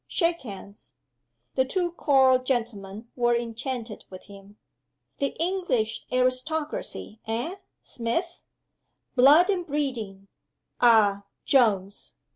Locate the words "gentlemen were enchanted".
2.39-4.03